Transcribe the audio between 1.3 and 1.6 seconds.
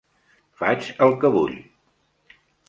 vull.